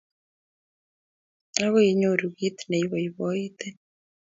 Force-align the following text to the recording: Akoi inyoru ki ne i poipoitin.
Akoi 1.63 1.87
inyoru 1.91 2.25
ki 2.37 2.47
ne 2.69 2.77
i 2.83 2.87
poipoitin. 2.91 3.75